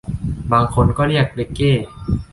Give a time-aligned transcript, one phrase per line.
[0.51, 1.73] บางคนก็เรียกเร็กเก้